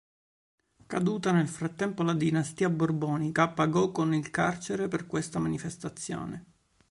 Caduta 0.87 1.31
nel 1.31 1.47
frattempo 1.47 2.01
la 2.01 2.15
dinastia 2.15 2.71
borbonica, 2.71 3.49
pagò 3.49 3.91
con 3.91 4.15
il 4.15 4.31
carcere 4.31 4.87
per 4.87 5.05
questa 5.05 5.37
manifestazione. 5.37 6.45